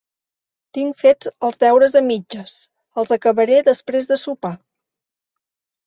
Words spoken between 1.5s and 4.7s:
deures a mitges. Els acabaré després de sopar.